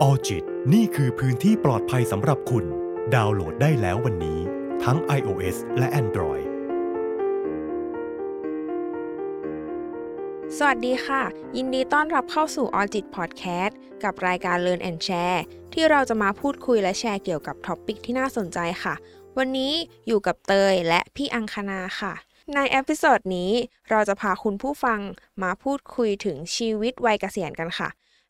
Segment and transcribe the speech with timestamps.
[0.00, 2.64] ออจิตนี่คือพื้นที่ปลอดภัยสำหรับคุณ
[3.14, 4.38] ดาวน์โหลดได้แล้ววันนี้
[4.84, 6.46] ทั้ง iOS และ Android
[10.56, 11.22] สวัสดีค่ะ
[11.56, 13.72] ยินดีต้อนรับเข้าสู่ All จิต Podcast
[14.04, 15.40] กับรายการ Learn and Share
[15.72, 18.94] ที่เราจะมาพูดคุยและแชร์เกี่ยวกับ topic ที่น่าสนใจค่ะ
[19.38, 19.72] วันนี้
[20.06, 22.14] อยู่กับเตยและพี่อังคณาค่ะ
[22.54, 23.52] ใน episode นี้
[23.90, 25.00] เราจะพาคุณผู้ฟัง
[25.42, 27.88] มาพูดคุยถึงชีวิตวัยเกษียณกันค่ะ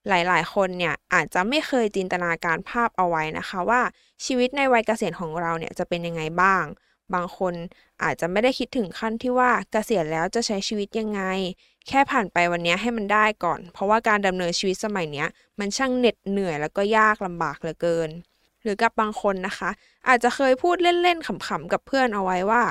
[0.09, 3.81] หลายๆ คนเนี่ยอาจจะไม่เคยจินตนาการภาพเอาไว้นะคะว่า
[4.25, 6.65] ชีวิตในวัยเกษียณของเราเนี่ยจะเป็นยังไงบ้าง
[7.15, 7.55] บางคน
[8.03, 11.23] อาจจะไม่ได้คิดถึงขั้นที่ว่าเกษียณแล้วจะใช้ชีวิตยังไง
[11.89, 18.11] แค่ผ่านไปวันนี้ให้มันได้ก่อน เพราะว่าการดำเนินชีวิตสมัยเนี้ยมันช่างเหน็ดเหนื่อยแล้วก็ยากลำบากเหลือเกิน
[18.63, 19.71] หรือกับบางคนนะคะ
[20.09, 22.63] อาจจะเคยพูดเล่นๆขำๆกับเพื่อนเอาไว้ว่า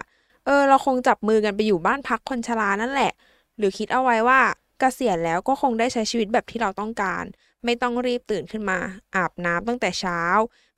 [0.46, 3.12] เออเราคงจับมือกันไปอยู่บ้านพักคนชรานั่นแหละ
[3.58, 4.40] หรือคิดเอาไว้ว่า
[4.82, 7.24] กษียณแล้วก็คงได้ใช้ชีวิตแบบที่เราต้องการ
[7.66, 8.80] ไม่ต้องรีบตื่นขึ้นมา
[9.16, 10.22] อาบน้ำตั้งแต่เช้า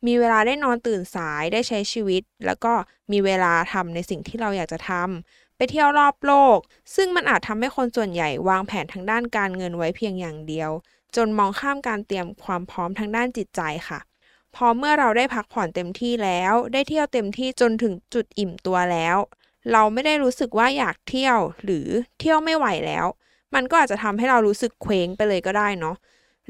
[0.06, 2.74] มีเวลาได้นอนตื่นสายได้ใช้ชีวิต แล้วก็
[3.12, 6.60] มีเวลาทำในสิ่งที่เราอยากจะทำไปเที่ยวรอบโลก
[6.96, 10.72] ซึ่งมันอาจทำให้คนส่วนใหญ่วางแผนทางด้านการเงินไว้เพียงอย่างเดียว
[11.16, 14.00] จนมองข้ามการเตรียมความพร้อมทางด้านจิตใจค่ะ
[14.56, 19.18] พอเมื่อเราได้พักผ่อนเต็มที่แล้ว ได้เที่ยวเต็มที่จนถึงจุดอิ่มตัวแล้ว
[19.72, 21.88] เราไม่ได้รู้สึกว่าอยากเที่ยวหรือ
[22.20, 23.06] เที่ยวไม่ไหวแล้ว
[23.56, 25.96] มันก็อาจจะทำให้เรารู้สึกเคว้งไปเลยก็ได้เนาะ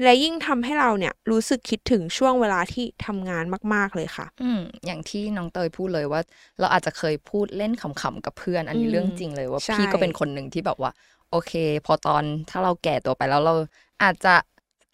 [0.02, 6.20] และยิ่งทำให้เราเนี่ยรู้สึกคิดถึงช่วงเวลาที่ทำงานมาก ๆเลยค่ะ อืมอย่างที่น้องเตยพูดเลยว่า
[6.60, 10.90] เราอาจจะเคยพูดเล่นขำๆกับเพื่อน อันนี้อืมเรื่องจริงเลยว่าใช่พี่ก็เป็นคนหนึ่งที่แบบว่า
[11.30, 11.52] โอเค
[11.86, 13.54] พอตอนถ้าเราแก่ตัวไปแล้วเรา
[14.02, 14.34] อาจจะ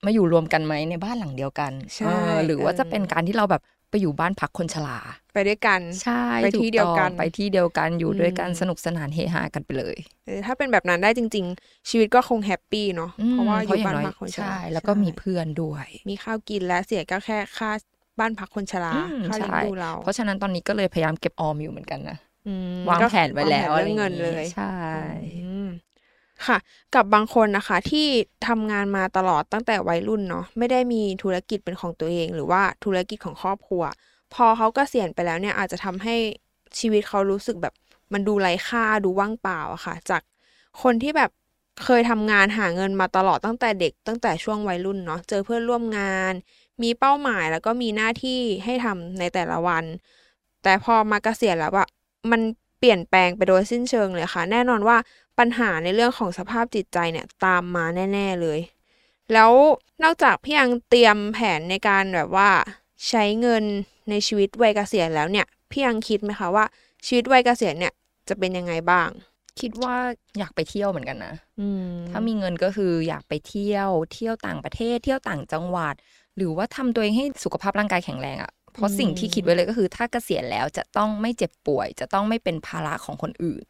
[0.04, 4.98] มาอยู่รวมกันไหมในบ้านหลังเดียวกันใช่เออหรือว่าเออจะเป็นการที่เราแบบ ไปอยู่บ้านพักคนชรา
[5.34, 17.70] ไปด้วยกันใช่ไปที่ถูเดียวกันต้องไปที่เดียวกันอยู่ด้วยกันอืมสนุกสนานเฮฮากันไปเลยเออถ้าเป็นแบบนั้นได้จริง ๆ ชีวิตก็คงแฮปปี้เนาะอืมเพราะว่าอยู่ย่บ้านงพักคนชราใช่แล้วก็มีเพื่อนด้วย มีข้าวกินและเสียก็แค่ค่า
[18.20, 24.72] บ้านพักคนชราอืมค่าเลี้ยงใช่ดูเรา เพราะฉะนั้นตอนนี้ก็เลยพยายามเก็บออมอยู่เหมือนกันนะอืมวางแผนไว้แล้ววางอะไรผอย่างเงินเลยใช่
[25.44, 25.59] อืม
[26.46, 26.58] ค่ะ
[26.94, 28.06] กับบางคนนะคะที่
[28.48, 33.82] ทำงานมาตลอดตั้งแต่วัยรุ่นเนาะไม่ได้มีธุรกิจเป็นของตัวเอง หรือว่าธุรกิจของครอบครัว
[34.34, 36.16] พอเขากเกษียณไปแล้วเนี่ยอาจจะทำให้
[36.78, 37.74] ชีวิตเขารู้สึกแบบ
[38.12, 40.22] มันดูไร้ค่าดูว่างเปล่าอะค่ะ จาก
[40.82, 41.30] คนที่แบบ
[41.84, 46.32] เคยทำงานหาเงินมาตลอดตั้งแต่เด็ก ตั้งแต่ช่วงวัยรุ่นเนาะเจอเพื่อนร่วมงาน
[46.82, 49.84] มีเป้าหมายแล้วก็มีหน้าที่ให้ทำในแต่ละวัน
[50.62, 51.88] แต่พอมาเกษียณแล้วอะ
[52.30, 52.40] มัน
[52.80, 54.96] เปลี่ยนแปลงไปโดยสิ้นเชิงเลยค่ะ แน่นอนว่า
[55.38, 58.60] ปัญหาในเรื่องของสภาพจิตใจเนี่ยตามมาแน่ ๆเลย
[59.32, 59.52] แล้ว
[60.02, 62.50] นอกจากพี่ยังเตรียมแผนในการแบบว่า
[63.08, 63.64] ใช้เงิน
[64.10, 66.64] ในชีวิตวัยเกษียณแล้วเนี่ยพี่ยังคิดไหมคะว่า
[67.06, 67.92] ชีวิตวัยเกษียณเนี่ย
[68.28, 69.08] จะเป็นยังไงบ้าง
[69.60, 69.96] คิดว่า
[70.38, 75.94] อยากไปเที่ยวเหมือนกันนะอืมถ้ามีเงินก็คืออยากไปเที่ยว เที่ยวต่างประเทศ เที่ยวต่างจังหวัด
[76.36, 83.64] หรือว่าทำตัวเองให้สุขภาพร่างกายแข็งแรงอะ่ะ เพราะสิ่งที่คิดไว้เลยก็คือ ถ้าเกษียณแล้วจะต้องไม่เจ็บป่วย จะต้องไม่เป็นภาระของคนอื่น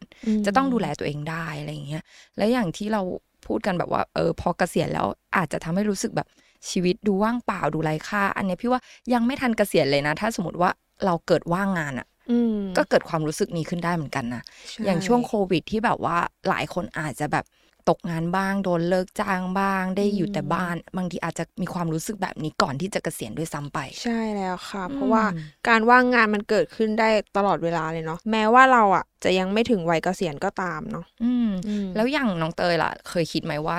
[0.45, 2.03] จะต้องดูแลตัวเองได้อะไรอย่างเงี้ย
[2.37, 3.01] และอย่างที่เรา
[3.47, 5.07] พูดกันแบบว่าเออพอเกษียณแล้ว
[5.37, 6.27] อาจจะทำให้รู้สึกแบบ
[6.69, 8.81] ชีวิตดูว่างเปล่าดูไร้ค่า อันเนี้ยพี่ว่า
[9.13, 10.69] ยังไม่ทันเกษียณเลยนะ ถ้าสมมติว่า
[11.05, 16.17] เราเกิดว่างงานอะอืมก็เกิดความรู้สึกนี้ขึ้นได้เหมือนกันนะใช่อย่างช่วงโควิดที่แบบว่า
[16.49, 17.45] หลายคนอาจจะแบบ
[17.89, 25.23] ตกงานบ้างโดนเลิกจ้างบ้าง ได้อยู่แต่บ้าน บางทีอาจจะมีความรู้สึกแบบนี้ก่อนที่จะเกษียณด้วยซ้ำไป ใช่แล้วค่ะอืมเพราะว่า
[25.67, 33.77] การว่างงานมันเกิดขึ้นได้ตลอดเวลาเลยเนาะแม้ว่าเราอะจะยังไม่ถึงวัยเกษียณก็ตามเนาะอืมอืม แล้วอย่างน้องเตยล่ะ เคยคิดไหมว่า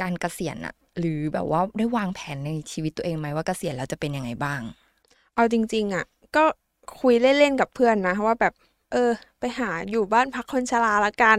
[0.00, 4.60] การเกษียณอะหรือแบบว่าได้วางแผนในชีวิตตัวเองไหมว่าเกษียณแล้วจะเป็นยังไงบ้าง
[5.34, 6.04] เอาจริง ๆอะ
[6.36, 6.44] ก็
[7.00, 8.54] คุยเล่นๆกับเพื่อนนะว่าแบบ
[8.94, 11.38] เออ ไปหาอยู่บ้านพักคนชราละกัน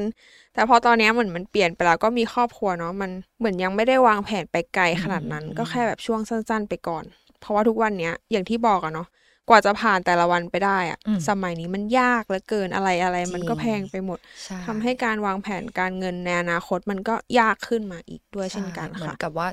[0.54, 7.04] แต่พอตอนเนี้ยเหมือนมันเปลี่ยนไปแล้วก็มีครอบครัวเนาะมันเหมือนยังไม่ได้วางแผนไปไกลขนาดนั้นอืมก็แค่แบบช่วงสั้น ๆ ไปก่อน
[7.40, 9.08] เพราะว่าทุกวันเนี้ยอย่างที่บอกอะเนาะ
[9.50, 11.00] กว่าจะผ่านแต่ละวันไปได้อะ
[11.30, 19.48] สมัยนี้มันยากเหลือเกินอะไรอะไร มันก็แพงไปหมดใช่ทำให้การวางแผนการเงินในอนาคตมันก็ยากขึ้นมาอีกด้วยเช่นกันเหมือค่ะนกับว่า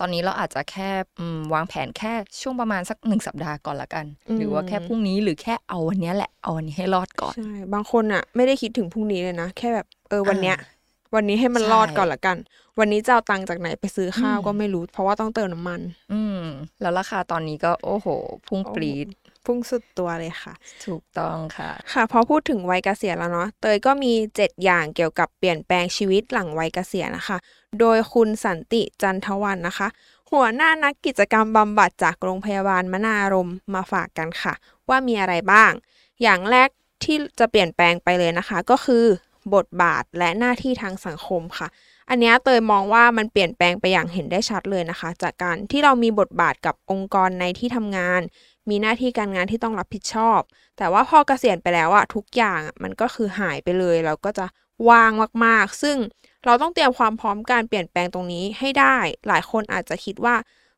[0.00, 10.64] ตอนนี้เราอาจจะแค่อืมวางแผนแค่ช่วงประมาณสักหนึ่งสัปดาห์ก่อนละกันอืมหรือว่าแค่พรุ่งนี้หรือแค่เอาวันเนี้ยแหละเอาวันนี้ให้รอดก่อนใช่บางคนอะ ไม่ได้คิดถึงพรุ่งนี้เลยนะ แค่แบบเออวันเนี้ยอ่า
[11.14, 12.36] วันนี้ให้มันใช่รอดก่อนละกัน
[12.78, 15.80] วันนี้จะเอาตังค์จากไหนไปซื้อข้าวอืมก็ไม่รู้ เพราะว่าต้องเติมน้ำมัน
[16.12, 16.40] อืม
[16.80, 18.06] แล้วราคาตอนนี้ก็โอ้โห
[18.46, 19.06] พุ่งปรีด
[19.46, 20.54] พุ่งสุดตัวเลยค่ะ
[20.86, 27.38] ถูกต้องค่ะ ค่ะพอพูดถึงวัยเกษียณแล้วเนาะเตยก็มี 7 อย่างเกี่ยวกับเปลี่ยนแปลงชีวิตหลังวัยเกษียณนะคะ
[27.80, 29.88] โดยคุณสันติจันทวันนะคะ
[30.30, 34.54] หัวหน้านักกิจกรรมบำบัดจากโรงพยาบาลมนารมมาฝากกันค่ะ
[34.88, 35.72] ว่ามีอะไรบ้าง
[36.22, 36.68] อย่างแรก
[37.04, 39.04] ที่จะเปลี่ยนแปลงไปเลยนะคะ ก็คือ
[39.54, 41.68] บทบาทและหน้าที่ทางสังคมค่ะ
[42.10, 48.20] อันนี้เตยมองว่ามันเปลี่ยนแปลงไปอย่างเห็นได้ชัดเลยนะคะ จากการที่เรามีบทบาทกับองค์กรในที่ทำงาน
[48.70, 50.40] มีหน้าที่การงานที่ต้องรับผิดชอบ
[50.78, 54.46] แต่ว่าพอเกษียณไปแล้วอะทุกอย่างอะมันก็คือหายไปเลย เราก็จะ
[54.88, 55.10] ว่าง
[55.44, 55.96] มากๆ ซึ่ง
[56.44, 58.96] เราต้องเตรียมความพร้อมการเปลี่ยนแปลงตรงนี้ให้ได้
[59.28, 60.34] หลายคนอาจจะคิดว่า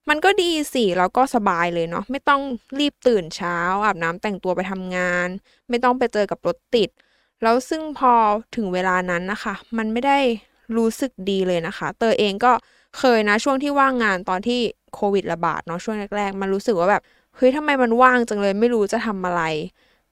[0.08, 2.43] มันก็ดีสิเราก็สบายเลยเนาะไม่ต้อง
[2.79, 5.29] รีบตื่นเช้าอาบน้ำแต่งตัวไปทำงาน
[5.69, 6.90] ไม่ต้องไปเจอกับรถติด
[7.43, 8.12] แล้วซึ่งพอ
[8.56, 10.19] ถึงเวลานั้นนะคะ มันไม่ได้
[10.76, 12.52] รู้สึกดีเลยนะคะ เตยเองก็
[12.99, 14.61] เคยนะช่วงที่ว่างงานตอนที่
[14.94, 17.02] โควิดระบาดเนาะช่วงแรกๆ มันรู้สึกว่าแบบ
[17.38, 19.43] เฮ้ยทำไมมันว่างจังเลยไม่รู้จะทำอะไร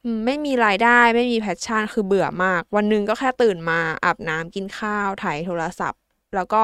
[0.05, 6.01] อืมไม่มีรายได้ไม่มีแพชชั่นคือเบื่อมาก วันหนึงก็แค่ตื่นมาอาบน้ำกินข้าวถ่ายโทรศัพท์
[6.35, 6.63] แล้วก็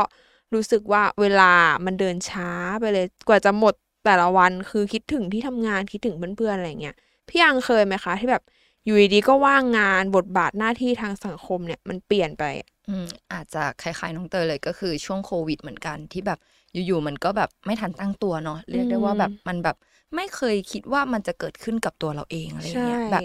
[0.54, 1.52] รู้สึกว่าเวลา
[1.84, 2.50] มันเดินช้า
[2.80, 3.74] ไปเลยกว่าจะหมด
[4.04, 6.96] แต่ละวันคือคิดถึงที่ทำงานคิดถึงเพื่อนๆอะไรเงี้ย
[7.28, 8.42] พี่ยังเคยไหมคะ ที่แบบ
[8.84, 16.38] อยู่ดีๆก็ว่างงานบทบาทหน้าที่ทางสังคมเนี่ยมันเปลี่ยนไปอะอืมอาจจะคล้ายๆน้องเตยเลยก็คือช่วงโควิดเหมือนกันที่แบบ
[16.86, 19.76] อยู่ๆมันก็แบบไม่ทันตั้งตัวเนาะเรียกได้ว่าแบบมันแบบ
[20.16, 23.24] ไม่เคยคิดว่ามันจะเกิดขึ้นกับตัวเราเองอะไรอย่างเงี้ยแบบ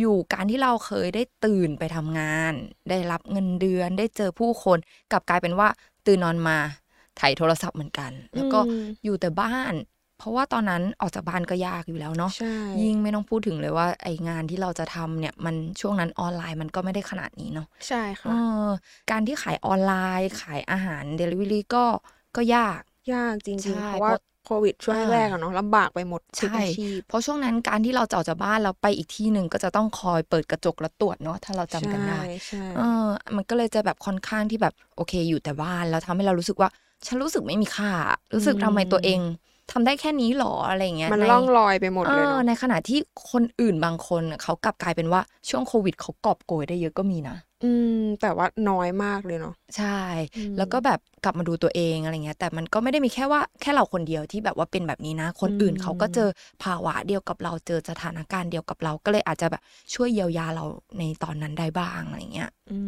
[0.00, 2.52] อยู่ๆการที่เราเคยได้ตื่นไปทำงาน
[2.90, 4.78] ได้รับเงินเดือน ได้เจอผู้คน
[5.12, 5.68] กลับกลายเป็นว่า
[6.06, 6.58] ตื่นนอนมา
[7.20, 9.74] ถ่ายโทรศัพท์เหมือนกัน แล้วก็อืมอยู่แต่บ้าน
[10.18, 12.46] เพราะว่าตอนนั้นออกจากบ้านก็ยากอยู่แล้วเนาะใช่
[12.80, 18.30] ยิ่งไม่ต้องพูดถึงเลยว่าไองานที่เราจะทำเนี่ยมันช่วงนั้นออนไลน์มันก็ไม่ได้ขนาดนี้เนาะใช่ค่ะเอ
[18.66, 18.66] อ
[19.10, 21.84] การที่ขายออนไลน์ ขายอาหารเดลิเวอรี่ก็
[22.36, 33.06] ก็ยากยากจริงใช่ๆเพราะว่าเพราะ โควิดช่วงอ่าแรกอะเนาะลำบากไปหมดทุกใช่อาชีพเพราะช่วงนั้นการที่เราจะออกจากบ้านเราไปอีกที่หนึ่งก็จะต้องคอยเปิดกระจกแล้วตรวจเนาะถ้าเราจำกันได้ใช่ใช่เออ
[33.36, 36.68] มันก็เลยจะแบบค่อนข้างที่แบบโอเคอยู่แต่บ้านแล้วทำให้เรารู้สึกว่า
[37.06, 37.92] ฉันรู้สึกไม่มีค่า
[38.34, 39.20] รู้สึกทำไมตัวเอง
[39.72, 42.98] ทำได้แค่นี้หรออะไรอย่างเงี้ยมันในล่องลอยไปหมดเอเลยอเนาะในขณะที่
[43.30, 49.98] คนอื่นบางคนน่ะเขากลับกลายเป็นว่าช่วงโควิดเขากอบโกยได้เยอะก็มีนะอืม แต่ว่าน้อยมากเลยเนาะใช่
[50.36, 56.28] อืมแล้วก็แบบกลับมาดูตัวเองอะไรเงี้ย แต่มันก็ไม่ได้มีแค่ว่าแค่เราคนเดียวที่แบบว่าเป็นแบบนี้นะ คนอื่นอืมเขาก็เจอ
[56.62, 59.62] ภาวะเดียวกับเราเจอสถานการณ์เดียวกับเราก็เลยอาจจะแบบ
[59.94, 60.64] ช่วยเยียวยาเรา
[60.98, 62.78] ในตอนนั้นได้บ้างอะไรเงี้ย อื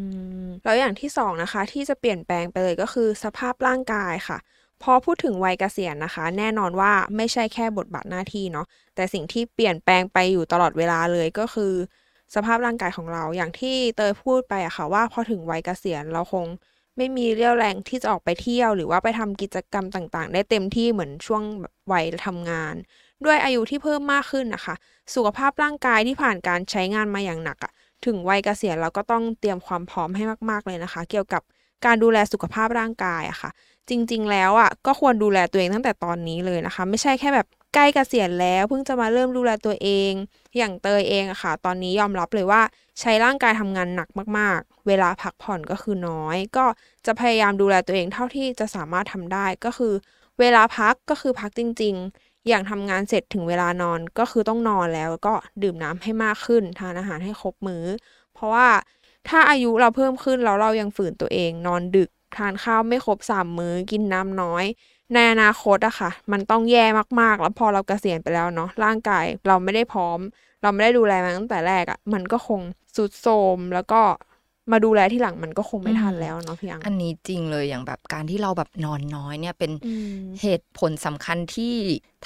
[0.42, 4.38] มแล้วอย่างที่สองนะคะ ที่จะเปลี่ยนแปลงไปเลยก็คือสภาพร่างกายค่ะ
[4.82, 11.72] พอพูดถึงวัยเกษียณนะคะ แน่นอนว่าไม่ใช่แค่บทบาทหน้าที่เนาะแต่สิ่งที่เปลี่ยนแปลงไปอยู่ตลอดเวลาเลยก็คือ
[12.34, 16.46] สภาพร่างกายของเราอย่างที่เตยพูดไปอะค่ะว่าพอถึงวัยเกษียณเราคง
[16.96, 21.42] ไม่มีเรี่ยวแรงที่จะออกไปเที่ยว หรือว่าไปทำกิจกรรมต่างๆ ได้เต็มที่เหมือนช่วง
[21.92, 22.74] วัยทำงาน
[23.24, 24.74] ด้วยอายุที่เพิ่มมากขึ้นนะคะ
[25.14, 27.72] สุขภาพร่างกายที่ผ่านการใช้งานมาอย่างหนักอะ
[28.06, 31.42] ถึงวัยเกษียณเราก็ต้องเตรียมความพร้อมให้มาก ๆเลยนะคะ เกี่ยวกับ
[31.84, 33.50] การดูแลสุขภาพร่างกายอะค่ะ
[33.88, 40.12] จริง ๆ แล้วอะก็ควรดูแลตัวเองตั้งแต่ตอนนี้เลยนะคะ ไม่ใช่แค่แบบใกล้เกษียณแล้วเพิ่งจะมาเริ่มดูแลตัวเอง
[40.56, 42.62] อย่างเตยเองอะค่ะ ตอนนี้ยอมรับเลยว่า
[43.00, 44.08] ใช้ร่างกายทำงานหนัก
[44.38, 46.66] มากๆ เวลาพักผ่อนก็คือน้อย ก็
[47.06, 49.94] จะพยายามดูแลตัวเองเท่าที่จะสามารถทำได้ก็คือ
[50.40, 57.84] เวลาพักก็คือพักจริง ๆ อย่างทำงานเสร็จถึงเวลานอนก็คือต้องนอนแล้วแล้วก็ดื่มน้ำให้มากขึ้น ทานอาหารให้ครบมื้อ
[58.34, 58.69] เพราะว่า
[59.28, 64.64] ถ้าอายุเราเพิ่มขึ้นแล้วเรายังฝืนตัวเอง นอนดึกทานข้าวไม่ครบสามมื้อกินน้ำน้อย
[65.14, 66.84] ในอนาคตอะค่ะ มันต้องแย่
[67.20, 70.19] มากๆ แล้วพอเราเกษียณไปแล้วเนาะร่างกายเราไม่ได้พร้อม
[70.62, 72.60] เราไม่ได้ดูแลมันตั้งแต่แรกอะมันก็คง
[72.96, 74.00] สุดโทรมแล้วก็
[74.72, 81.74] มาดูแลที่หลังมันก็คงไม่ทันแล้วเนาะพี่อังอันนี้จริงเลยอย่างแบบการที่เราแบบนอนน้อยเนี่ยเป็นอืมเหตุผลสำคัญที่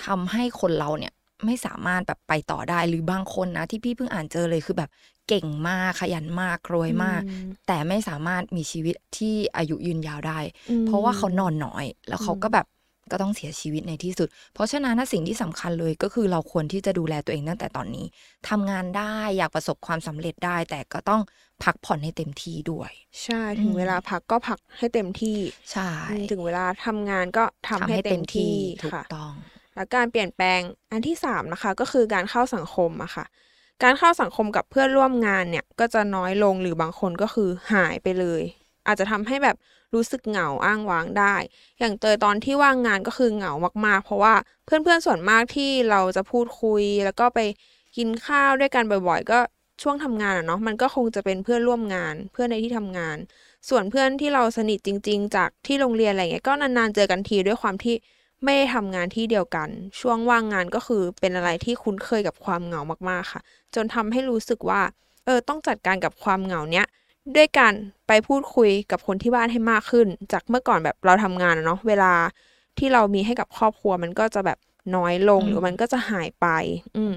[0.04, 1.12] ทำให้คนเราเนี่ย
[1.46, 4.90] ไม่สามารถแบบไปต่อได้หรือบางคนนะที่พี่เพิ่งอ่านเจอเลยคือแบบ
[5.28, 10.38] เก่งมากขยันมากรวยมากอืมแต่ไม่สามารถมีชีวิตที่อายุยืนยาวได้
[10.70, 12.66] อืมเพราะว่าเขานอนน้อย แล้วเขาอืมก็แบบ
[13.10, 18.06] ก็ต้องเสียชีวิตในที่สุด เพราะฉะนั้นนะสิ่งที่สำคัญเลยก็คือเราควรที่จะดูแลตัวเองตั้งแต่ตอนนี้
[18.48, 21.22] ทำงานได้อยากประสบความสำเร็จได้ แต่ก็ต้อง
[21.64, 22.90] พักผ่อนให้เต็มที่ด้วย
[23.24, 25.38] ใช่ถึงอืมเวลาพักก็พักให้เต็มที่
[25.72, 29.32] ใช่อืมถึงเวลาทำงานก็ทำให้เต็มที่ถูกค่ะต้อง
[29.74, 30.60] แล้วการเปลี่ยนแปลง
[30.90, 33.24] อันที่สามนะคะก็คือการเข้าสังคมอะค่ะ
[33.82, 38.42] การเข้าสังคมกับเพื่อนร่วมงานเนี่ยก็จะน้อยลงหรือบางคนก็คือหายไปเลย
[38.86, 39.56] อาจจะทำให้แบบ
[39.94, 41.34] รู้สึกเหงาอ้างว้างได้
[41.78, 43.52] อย่างเตยตอนที่ว่างงานก็คือเหงา
[43.86, 47.40] มากๆ เพราะว่าเพื่อนๆส่วนมากที่เราจะพูดคุย แล้วก็ไป
[47.96, 49.38] กินข้าวด้วยกันบ่อยๆ ก็
[49.82, 53.16] ช่วงทำงานอะเนาะมันก็คงจะเป็นเพื่อนร่วมงาน เพื่อนในที่ทำงาน
[53.68, 57.94] ส่วนเพื่อนที่เราสนิทจริง ๆ จากที่โรงเรียนอะไรเงี้ยก็นานๆเจอกันทีด้วยความที่
[58.44, 59.68] ไม่ได้ทำงานที่เดียวกัน
[60.00, 63.42] ช่วงว่างงานก็คือเป็นอะไรที่คุ้นเคยกับความเหงามากๆค่ะ
[63.74, 64.80] จนทำให้รู้สึกว่า
[65.24, 66.86] เออต้องจัดการกับความเหงาเนี้ย
[67.36, 67.72] ด้วยการ
[68.06, 72.12] ไปพูดคุยกับคนที่บ้านให้มากขึ้น จากเมื่อก่อนแบบเราทำงานอะเนาะเวลา
[72.78, 74.58] ที่เรามีให้กับครอบครัวมันก็จะแบบ
[74.96, 76.46] น้อยลงอืมหรือมันก็จะหายไป
[76.96, 77.12] อืม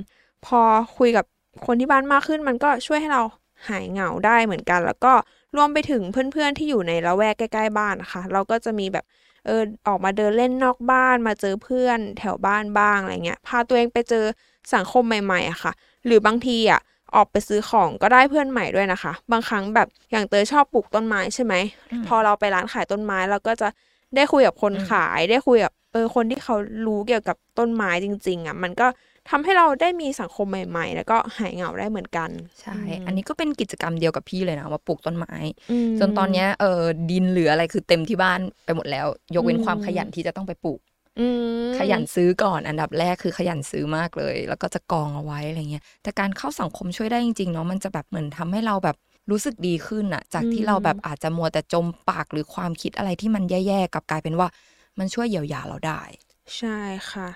[0.45, 0.61] พอ
[0.97, 1.25] คุยกับ
[1.65, 3.21] คนที่บ้านมากขึ้น มันก็ช่วยให้เรา
[3.69, 5.13] หายเหงาได้เหมือนกัน แล้วก็
[5.55, 9.05] รวมไปถึงเพื่อนๆที่อยู่ในละแวกใกล้ ๆ บ้านนะคะ เราก็จะมีแบบ
[9.45, 14.25] เออออกมาเดินเล่นนอกบ้านมาเจอเพื่อนแถวบ้านบ้างอะไรเงี้ยพาตัวเองไปเจอ
[14.73, 15.71] สังคมใหม่ๆอะค่ะ
[16.05, 16.81] หรือบางทีอะ
[17.15, 21.53] ออกไปซื้อของก็ได้เพื่อนใหม่ด้วยนะคะ บางครั้งแบบอย่างเตยชอบปลูกต้นไม้ใช่ไหม
[21.91, 23.67] อืมพอเราไปร้านขายต้นไม้เราก็จะ
[24.15, 26.55] ได้คุยกับคนอืมขายได้คุยกับเออคนที่เขา
[26.87, 28.87] รู้เกี่ยวกับต้นไม้จริง ๆอะมันก็
[29.29, 32.29] ทำให้เราได้มีสังคมใหม่ ๆ แล้วก็หายเหงาได้เหมือนกัน
[32.61, 35.33] ใช่ อันนี้ก็เป็นกิจกรรมเดียวกับพี่เลยนะว่าปลูกต้นไม้
[35.71, 39.05] อืมจนตอนเนี้ยเออดินเหลืออะไรคือเต็มที่บ้านไปหมดแล้ว
[39.35, 40.79] ยกเว้นอืมความขยันที่จะต้องไปปลูก
[41.19, 41.27] อื
[41.67, 48.97] มขยันซื้อก่อนอันดับแรกคือขยันซื้อมากเลย แล้วก็จะกองเอาไว้อะไรเงี้ยแต่การเข้าสังคมช่วยได้จริงๆเนาะมันจะแบบเหมือนทำให้เราแบบ
[49.31, 54.47] รู้สึกดีขึ้นอะจากที่เราแบบอาจจะมัวแต่จมปากหรือความคิดอะไรที่มันแย่ๆกลับกลายเป็นว่า
[54.99, 56.01] มันช่วยเยียวยาเราได้
[56.57, 56.79] ใช่
[57.11, 57.29] ค่ะ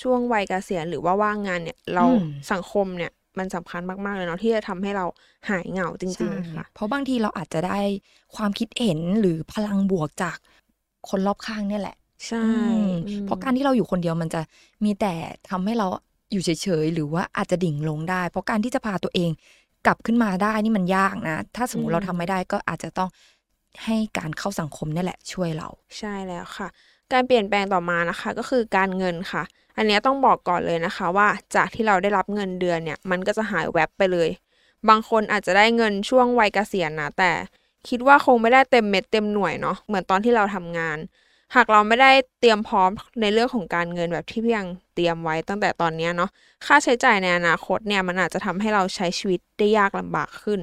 [0.00, 5.06] ช่วงวัยเกษียณหรือว่าว่างงานเนี่ย เราอืมสังคมเนี่ยมันสำคัญมากๆเลยเนาะที่จะทำให้เรา
[5.48, 7.78] หายเหงาจริงใช่ๆค่ะ เพราะบางทีเราอาจจะได้
[8.36, 10.36] ความคิดเห็นหรือพลังบวกจาก
[11.08, 11.96] คนรอบข้างเนี่ยแหละ
[12.28, 12.50] ใช่อื
[12.84, 14.40] มอืมเพราะการที่เราอยู่คนเดียวมันจะ
[14.84, 15.14] มีแต่
[15.50, 15.86] ทำให้เรา
[16.32, 19.30] อยู่เฉยๆหรือว่าอาจจะดิ่งลงได้ เพราะการที่จะพาตัวเอง
[19.86, 23.10] กลับขึ้นมาได้นี่มันยากนะ ถ้าสมมติเราทำไม่ได้ก็อาจจะต้อง
[23.84, 26.68] ให้การเข้าสังคมเนี่ยแหละช่วยเรา ใช่แล้วค่ะ
[27.12, 29.42] การเปลี่ยนแปลงต่อมานะคะ ก็คือการเงินค่ะ
[29.76, 34.28] อันเนี้ยต้องบอกก่อนเลยนะคะว่าจากที่เราได้รับเงินเดือนเนี่ย มันก็จะหายแวบไปเลย
[34.88, 37.32] บางคนอาจจะได้เงินช่วงวัยเกษียณนะแต่
[37.88, 40.98] คิดว่าคงไม่ได้เต็มเม็ดเต็มหน่วยเนาะเหมือนตอนที่เราทำงาน
[41.54, 46.30] หากเราไม่ได้เตรียมพร้อมในเรื่องของการเงินแบบที่เพียงเตรียมไว้ตั้งแต่ตอนนี้เนาะ
[46.66, 50.60] ค่าใช้จ่ายในอนาคตเนี่ยมันอาจจะทำให้เราใช้ชีวิตได้ยากลำบากขึ้น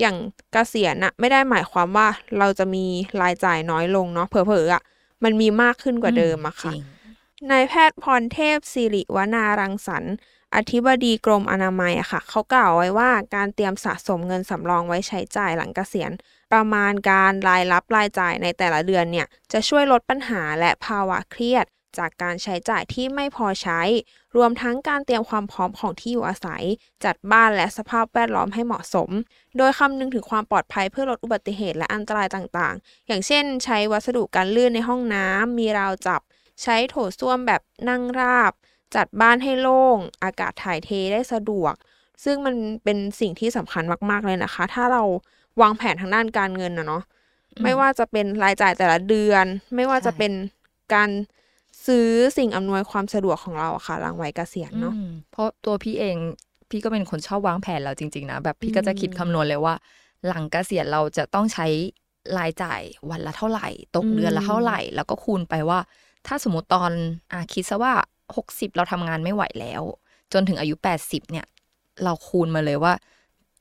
[0.00, 0.16] อย่าง
[0.52, 2.06] เกษียณน่ะไม่ได้หมายความว่า
[2.38, 2.84] เราจะมี
[3.22, 4.82] รายจ่ายน้อยลงเนาะเผลอๆอะ
[5.24, 6.84] มันมีมากขึ้นกว่าเดิมอะค่ะจริง
[7.50, 10.14] นายแพทย์พรเทพสิริวนารังสรรค์
[10.56, 16.10] อธิบดีกรมอนามัยอะค่ะ เขากล่าวไว้ว่าการเตรียมสะสมเงินสำรองไว้ใช้จ่ายหลังเกษียณ
[16.52, 21.66] ประมาณการรายรับรายจ่ายในแต่ละเดือนเนี่ย จะช่วยลดปัญหาและภาวะเครียด
[21.98, 23.80] จากการใช้จ่ายที่ไม่พอใช้
[24.36, 26.62] รวมทั้งการเตรียมความพร้อมของที่อยู่อาศัย
[27.04, 29.10] จัดบ้านและสภาพแวดล้อมให้เหมาะสม
[29.56, 36.20] โดยคำนึงถึงความปลอดภัยเพื่อลดอุบัติเหตุและอันตรายต่างๆ อย่างเช่น ใช้วัสดุกันลื่นในห้องน้ำมีราวจับ
[36.62, 38.52] ใช้โถส้วมแบบนั่งราบ
[38.94, 41.74] จัดบ้านให้โล่ง อากาศถ่ายเทได้สะดวก
[42.24, 42.54] ซึ่งมัน
[42.84, 45.02] เป็นสิ่งที่สำคัญมากๆเลยนะคะ ถ้าเรา
[45.60, 47.02] วางแผนทางด้านการเงินนะเนาะ
[47.62, 49.44] ไม่ว่าจะเป็นรายจ่ายแต่ละเดือน
[49.74, 50.32] ไม่ว่าจะเป็น
[50.94, 51.10] การ
[51.86, 52.06] ซื้อ
[52.38, 56.16] สิ่งอำนวยความสะดวกของเราอะค่ะหลังวัยเกษียณเนาะอืมเพราะตัวพี่เอง
[56.70, 59.74] พี่ก็เป็นคนชอบวางแผนแล้วจริง ๆ นะ แบบพี่ก็จะคิดอืมคำนวณเลยว่า
[60.26, 61.66] หลังเกษียณเราจะต้องใช้
[62.38, 65.78] รายจ่ายวันละเท่าไหร่ ตกอืมเดือนละเท่าไหร่ แล้วก็คูณไปว่า
[66.26, 66.90] ถ้าสมมติตอน
[67.32, 67.92] อะคิดซะว่า
[68.36, 69.82] หกสิบเราทำงานไม่ไหวแล้ว
[70.32, 71.46] จนถึงอายุแปดสิบเนี่ย
[72.04, 72.92] เราคูณมาเลยว่า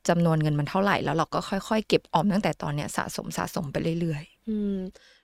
[0.10, 4.78] จำนวนเงินมันเท่าไหร่ แล้วเราก็ค่อยๆ เก็บออมตั้งแต่ตอนเนี้ยสะสมสะสมไปเรื่อยอืม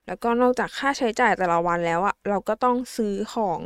[0.08, 3.60] แล้วก็นอกจากค่าใช้จ่ายแต่ละวันแล้วอะเราก็ต้องซื้อของ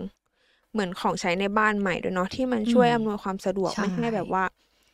[0.72, 4.43] เหมือนของใช้ในบ้านใหม่ด้วยเนาะที่มันช่วยอืมอำนวยความสะดวกใช่ ไม่ให้แบบว่า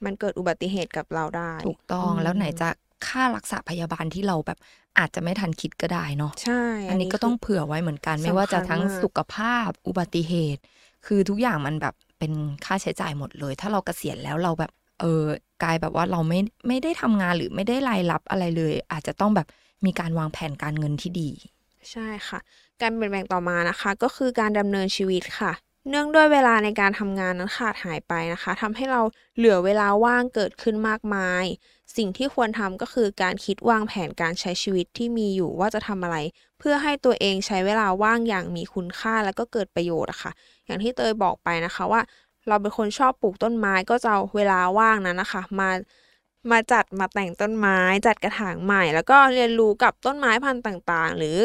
[0.06, 2.70] มันเกิดอุบัติเหตุกับเราได้ๆถูกต้องมแล้วไหนจะ
[3.08, 4.58] ค่ารักษาพยาบาลที่เราแบบ
[5.00, 10.62] อาจจะไม่ทันคิดก็ได้เนาะใช่อันนี้ก็คื ต้องเผื่อไว้เหมือนกันสำคัญไม่ว่าจะทั้งมาก สุขภาพอุบัติเหตุ
[11.06, 12.34] คือทุกอย่างมันแบบเป็น
[12.66, 14.72] ค่าใช้จ่ายหมดเลย ถ้าเราเกษียณแล้วเราแบบ
[15.02, 15.26] เออ
[15.64, 19.48] กลายแบบว่าเราไม่ไม่ได้ทำงานหรือไม่ได้รายรับอะไรเลย อาจจะต้องแบบ
[19.86, 21.30] มีการวางแผนการเงินที่ดี
[21.92, 22.40] ใช่ค่ะ
[22.82, 25.52] การเปลี่ยนแปลงต่อมานะคะ ก็คือการดำเนินชีวิตค่ะ
[25.90, 29.02] เนื่องด้วยเวลาในการทำงานนั้นขาดหายไปนะคะทำให้เรา
[29.38, 31.46] เหลือเวลาว่างเกิดขึ้นมากมาย
[31.98, 36.18] สิ่งที่ควรทำก็คือการคิดวางแผนการใช้ชีวิตที่มีอยู่ว่าจะทำอะไร
[36.60, 40.32] เพื่อให้ตัวเองใช้เวลาว่างอย่างมีคุณค่าและก็เกิดประโยชน์ะค่ะ
[40.66, 42.02] อย่างที่เตยบอกไปนะคะว่า
[42.48, 45.70] เราเป็นคนชอบปลูกต้นไม้ก็จะเอาเวลาว่างนั้นนะคะ มา
[46.52, 51.38] มาจัดมาแต่งต้นไม้ จัดกระถางใหม่ แล้วก็เรียนรู้กับต้นไม้พันธุ์ต่างๆ หรือ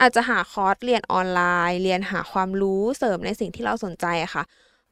[0.00, 4.44] อาจจะหาคอร์สเรียนออนไลน์ เรียนหาความรู้เสริมในสิ่งที่เราสนใจค่ะ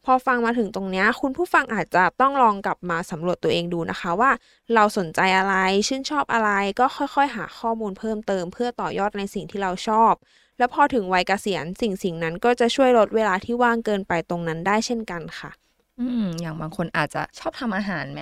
[0.04, 4.30] พอฟังมาถึงตรงนี้คุณผู้ฟังอาจจะต้องลองกลับมาสำรวจตัวเองดูนะคะว่า
[4.74, 5.54] เราสนใจอะไร
[5.88, 6.50] ชื่นชอบอะไร
[6.80, 10.12] ก็ค่อยๆ หาข้อมูลเพิ่มเติม เพื่อต่อยอดในสิ่งที่เราชอบ
[10.58, 15.50] แล้วพอถึงวัยเกษียณสิ่งสิ่งนั้นก็จะช่วยลดเวลาที่ว่างเกินไปตรงนั้นได้เช่นกันค่ะ
[16.00, 18.20] อืมอย่างบางคนอาจจะชอบทำอาหารไหม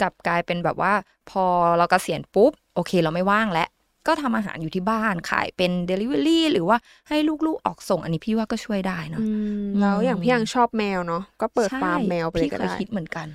[0.00, 0.92] กลับกลายเป็นแบบว่า
[1.30, 1.44] พอ
[1.78, 3.68] เราเกษียณปุ๊บ โอเคเราไม่ว่างแล้ว
[4.06, 6.76] ก็ทำอาหารอยู่ที่บ้านขายเป็น Delivery หรือว่า
[7.08, 9.26] ให้ลูกๆออกส่งอันนี้พี่ว่าก็ช่วยได้เนาะอื
[9.64, 13.26] มแล้วอย่างพี่ยังชอบแมวเนาะก็เปิดใช่ฟาร์มแมวไปเลยพี่ก็เคยได้คิดเหมือนกัน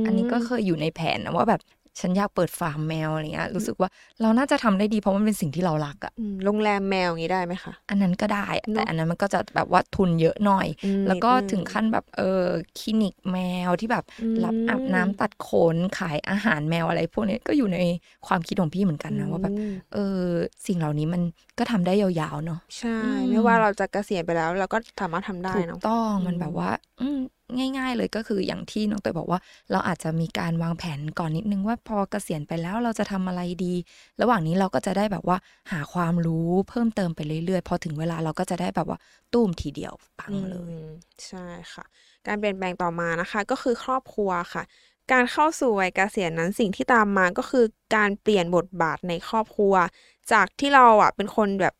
[0.00, 1.60] มอันนี้ก็เคยอยู่ในแผนนะว่าแบบ
[2.00, 3.88] ฉันอยากเปิดฟาร์มแมวอะไรเงี้ยรู้สึกว่า
[4.22, 12.44] เราน่าจะทำได้ดีเพราะมันเป็นสิ่งที่เรารักอะอืมโรงแรมแมวอย่างนี้ได้ไหมคะอันนั้นก็ได้อะเนอะแต่อันนั้นมันก็จะแบบว่าทุนเยอะหน่อยอืมแล้วก็นิดนึงถึงขั้นแบบเออ
[12.78, 17.78] คลินิกแมวที่แบบอืมรับอาบน้ำตัดขนขายอาหารแมวอะไรพวกนี้ก็อยู่ใน
[18.26, 20.22] ความคิดของพี่เหมือนกันนะว่าแบบอืมเออ
[20.66, 21.22] สิ่งเหล่านี้มัน
[21.58, 26.70] ก็ทำได้ยาวๆเนาะใช่อืมไม่ว่าเราจะเกษียณไปแล้วเราก็สามารถทำได้ถูกเนาะต้องมันอืมแบบว่า
[27.00, 27.18] อืม
[27.58, 33.74] ง่าย ๆ เลยก็คืออย่างที่น้องเตยบอกว่า เราอาจจะมีการวางแผนก่อนนิดนึงว่าพอเกษียณไปแล้วเราจะทำอะไรดี
[34.20, 35.36] ระหว่างนี้เราก็จะได้แบบว่า
[35.72, 38.98] หาความรู้เพิ่มเติมไปเรื่อยๆ พอถึงเวลาเราก็จะได้แบบว่า
[39.32, 40.72] ตุ้มทีเดียวปังเลย
[41.26, 41.84] ใช่ค่ะ
[42.26, 44.62] การเปลี่ยนแปลงต่อมานะคะ ก็คือครอบครัวค่ะ
[45.12, 47.64] การเข้าสู่วัยเกษียณนั้นสิ่งที่ตามมาก็คือ
[47.96, 49.74] การเปลี่ยนบทบาทในครอบครัว
[50.32, 51.74] จากที่เราอะเป็นคนแบบ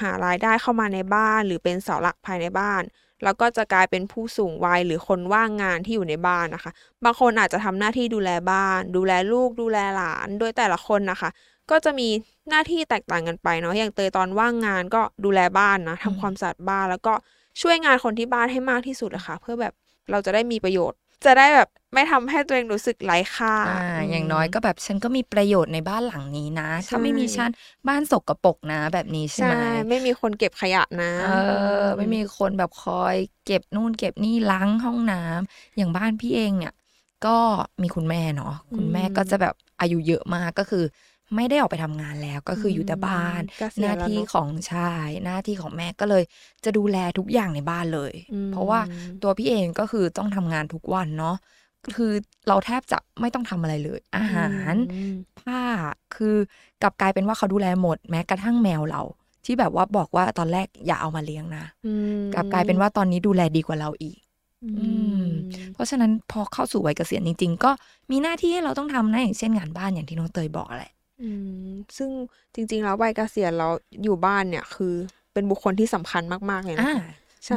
[0.00, 2.82] หารายได้เข้ามาในบ้าน หรือเป็นเสาหลักภายในบ้าน
[3.24, 6.72] แล้วก็จะกลายเป็นผู้สูงวัยหรือคนว่างงานที่อยู่ในบ้านนะคะ
[7.04, 11.30] บางคนอาจจะทำหน้าที่ดูแลบ้าน ดูแลลูก ดูแลหลาน โดยแต่ละคนนะคะ
[11.70, 12.08] ก็จะมี
[12.48, 17.14] หน้าที่แตกต่างกันไปเนาะ อย่างเตยตอนว่างงานก็ดูแลบ้านนะทำความสะอาดบ้าน แล้วก็
[17.62, 19.74] ช่วยงานคนที่บ้านให้มากที่สุดอะค่ะเพื่อแบบ
[20.10, 27.50] เราจะได้มีประโยชน์ จะได้แบบ ไม่ทำให้ตัวเองรู้สึกไร้ค่าอ่ามอย่างน้อยก็แบบฉันก็มีประโยชน์ในบ้านหลังนี้นะใช่ถ้าไม่มีฉัน
[27.88, 29.54] บ้านสกปรกนะ แบบนี้ใช่ใช่ไหม
[29.88, 31.30] ไม่มีคนเก็บขยะนะ เอ
[31.82, 33.16] อ ไม่มีคนแบบคอย
[33.46, 36.74] เก็บนู่นเก็บนี่ล้างห้องน้ำอย่างบ้านพี่เองเนี่ย
[37.26, 37.36] ก็
[37.82, 40.84] มีคุณแม่เนาะคุณแม่ก็จะแบบอายุเยอะมากก็คือ
[41.36, 46.24] ไม่ได้ออกไปทำงานแล้วก็คืออยู่แต่บ้านเกษีหยณน้าแล้วที่เนอะของชายหน้าที่ของแม่ก็เลย
[46.64, 48.80] จะดูแลทุกอย่างในบ้านเลยอืมเพราะว่า
[49.22, 51.36] ตัวพี่เองก็คือต้องทำงานทุกวันเนาะ
[51.96, 52.12] คือ
[52.48, 55.60] เราแทบจะไม่ต้องทำอะไรเลย อาหารอืมผ้า
[56.14, 56.36] คือ
[56.82, 59.02] กลับกลายเป็นว่าเขาดูแลหมดแม้กระทั่งแมวเรา
[59.44, 64.18] ที่แบบว่าบอกว่าตอนแรกอย่าเอามาเลี้ยงนะอืมกลับกลายเป็นว่าตอนนี้ดูแลดีกว่าเราอีก
[64.78, 64.88] อื
[65.22, 65.24] ม
[65.74, 67.70] เพราะฉะนั้นพอเข้าสู่วัยเกษียณจริง ๆ ก็
[68.10, 71.30] มีหน้าที่ให้เราต้องทำนะอย่างเช่นงานบ้านอย่างที่น้องเตยบอกแหละอื
[71.66, 72.10] มซึ่ง
[72.54, 73.68] จริง ๆ แล้ววัยเกษียณเรา
[74.04, 74.94] อยู่บ้านเนี่ยคือ
[75.32, 77.08] เป็นบุคคลที่สำคัญมาก ๆ เลยนะอ่าใช่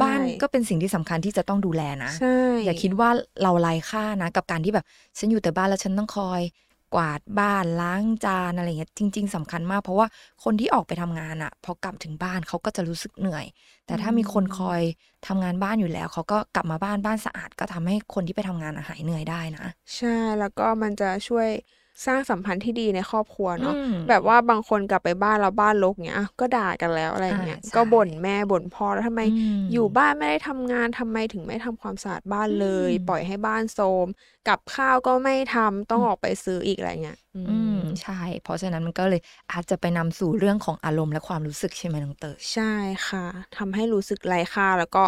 [0.01, 3.09] บ้านก็เป็นสิ่งที่สำคัญที่จะต้องดูแลนะใช่อย่าคิดว่า
[3.41, 4.85] เราไร้ค่านะ กับการที่แบบ
[5.17, 6.41] ฉันอยู่แต่บ้านแล้วฉันต้องคอย
[6.95, 10.07] กวาดบ้านล้างจานอะไรเงี้ยจริง ๆสำคัญมาก เพราะว่า
[10.43, 13.45] คนที่ออกไปทำงานอะพอกลับถึงบ้านเขาก็จะรู้สึกเหนื่อย
[13.85, 14.81] แต่ถ้ามีคนคอย
[15.27, 21.49] ทำงานบ้านอยู่แล้วเขาก็กลับมาบ้านบ้านสะอาด ก็ทำให้คนที่ไปทำงานอะหายเหนื่อยได้นะ ใช่แล้วก็มันจะช่วย
[22.05, 29.27] สร้างสัมพันธ์ที่ดีในครอบครัวเนาะอืมแบบว่าบางคนกลับไปบ้านแล้วบ้านรกเงี้ยอะก็ด่ากันแล้วอะไรเงี้ยอ่าใช่ก็บ่นแม่บ่นพ่อแล้วทำไมอื
[29.57, 34.07] มอยู่บ้านไม่ได้ทำงานทำไมถึงไม่ทำความสะอาดบ้านเลยอืมปล่อยให้บ้านโทรม
[34.47, 42.73] กับข้าวก็ไม่ทำต้องอืมออกไปซื้ออีกอะไรเงี้ยอืมอืมใช่ เพราะฉะนั้นมันก็เลยอาจจะไปนำสู่เรื่องของอารมณ์และความรู้สึกใช่ไหมน้องเตยใช่
[43.07, 43.25] ค่ะ
[43.57, 45.03] ทำให้รู้สึกไร้ค่าแล้วก็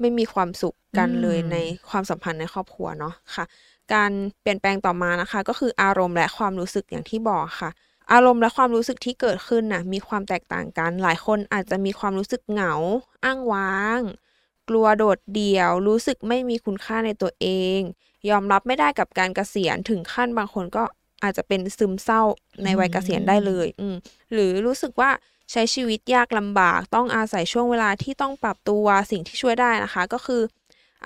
[0.00, 1.56] ไม่มีความสุขกันเลยอืมใน
[1.90, 3.44] ความสัมพันธ์ในครอบครัวเนาะค่ะ
[3.94, 7.70] การเปลี่ยนแปลงต่อมานะคะ ก็คืออารมณ์และความรู้สึกอย่างที่บอกค่ะ
[8.12, 12.74] อารมณ์และความรู้สึกที่เกิดขึ้นน่ะมีความแตกต่างกัน หลายคนอาจจะมีความรู้สึกเหงา
[13.24, 14.00] อ้างว้าง
[14.68, 17.46] กลัวโดดเดี่ยว รู้สึกไม่มีคุณค่าในตัวเอ
[17.78, 17.80] ง
[18.30, 20.84] ยอมรับไม่ได้กับการเกษียณถึงขั้นบางคนก็
[21.22, 22.22] อาจจะเป็นซึมเศร้า
[22.64, 23.96] ในวัยเกษียณได้เลย อืม
[24.32, 25.10] หรือรู้สึกว่า
[25.50, 30.42] ใช้ชีวิตยากลำบาก ต้องอาศัยช่วงเวลาที่ต้องปรับตัวสิ่งที่ช่วยได้นะคะ ก็คือ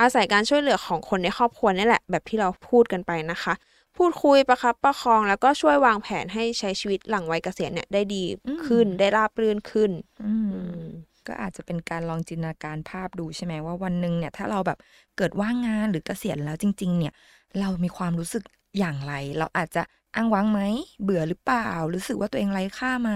[0.00, 3.54] อาศัยการช่วยเหลือของคนในครอบครัวนี่แหละ แบบที่เราพูดกันไปนะคะ
[3.96, 8.24] พูดคุยประครับประคองแล้วก็ช่วยวางแผนให้ใช้ชีวิตหลังวัยเกษียณเนี่ยได้ดี
[8.64, 10.82] ขึ้นอืมได้ราบรื่นขึ้นอืมอืม
[11.26, 14.78] ก็อาจจะเป็นการลองจินตนาการภาพดูใช่ไหมว่าวันหนึ่งเนี่ยถ้าเราแบบ
[15.16, 17.12] เกิดว่างงานหรือเกษียณแล้วจริง ๆ เนี่ย
[17.60, 18.42] เรามีความรู้สึก
[18.78, 19.82] อย่างไร เราอาจจะ
[20.14, 20.60] อ้างว้างไหม
[21.02, 23.10] เบื่อหรือเปล่า รู้สึกว่าตัวเองไร้ค่าไหม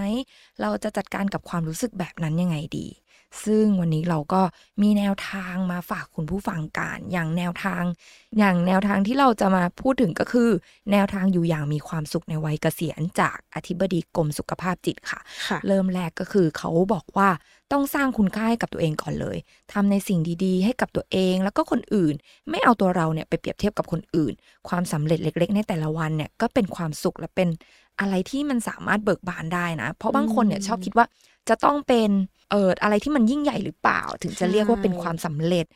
[0.61, 2.87] เราจะจัดการกับความรู้สึกแบบนั้นยังไงดี
[3.45, 4.43] ซึ่งวันนี้เราก็
[4.83, 7.83] มีแนวทางมาฝากคุณผู้ฟังกันอย่างแนวทาง
[8.39, 10.51] อย่างแนวทางที่เราจะมาพูดถึงก็คือ
[10.93, 17.29] แนวทางอยู่อย่างมีความสุขในวัยเกษียณจากอธิบดีกรมสุขภาพจิตค่ะค่ะเริ่มแรกก็คือเขาบอกว่า
[17.73, 19.37] ต้องสร้างคุณค่าให้กับตัวเองก่อนเลย
[19.73, 22.15] ทำในสิ่งดีๆ ให้กับตัวเองแล้วก็คนอื่น
[22.51, 24.33] ไม่เอาตัวเราเนี่ยไปเปรียบเทียบกับคนอื่น
[24.69, 27.49] ความสำเร็จเล็ก ๆ ในแต่ละวันเนี่ยก็เป็นความสุขและเป็น
[28.01, 31.07] อะไรที่มันสามารถเบิกบานได้นะ เพราะบางคนเนี่ยอืมชอบคิดว่า
[31.51, 32.11] จะต้องเป็น
[32.51, 35.67] เอออะไรที่มันยิ่งใหญ่หรือเปล่า ถึงจะเรียกว่าเป็นใช่ความสำเร็จ